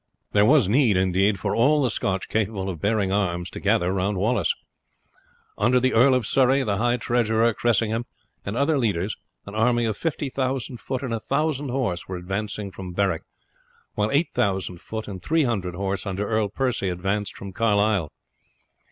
[0.31, 4.17] There was need, indeed, for all the Scotch, capable of bearing arms, to gather round
[4.17, 4.55] Wallace.
[5.59, 8.07] Under the Earl of Surrey, the high treasurer Cressingham,
[8.43, 13.21] and other leaders, an army of 50,000 foot and 1000 horse were advancing from Berwick,
[13.93, 18.11] while 8000 foot and 300 horse under Earl Percy advanced from Carlisle.